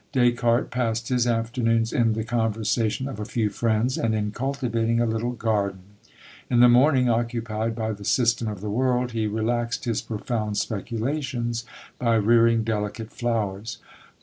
Descartes 0.13 0.71
passed 0.71 1.09
his 1.09 1.27
afternoons 1.27 1.93
in 1.93 2.13
the 2.13 2.23
conversation 2.23 3.07
of 3.07 3.19
a 3.19 3.23
few 3.23 3.51
friends, 3.51 3.99
and 3.99 4.15
in 4.15 4.31
cultivating 4.31 4.99
a 4.99 5.05
little 5.05 5.33
garden; 5.33 5.83
in 6.49 6.59
the 6.59 6.67
morning, 6.67 7.07
occupied 7.07 7.75
by 7.75 7.91
the 7.91 8.03
system 8.03 8.47
of 8.47 8.61
the 8.61 8.71
world, 8.71 9.11
he 9.11 9.27
relaxed 9.27 9.85
his 9.85 10.01
profound 10.01 10.57
speculations 10.57 11.65
by 11.99 12.15
rearing 12.15 12.63
delicate 12.63 13.11
flowers. 13.11 13.77